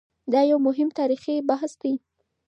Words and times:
دا 0.31 0.41
یو 0.51 0.59
مهم 0.67 0.89
تاریخي 0.99 1.35
بحث 1.49 1.71
دی. 1.81 1.93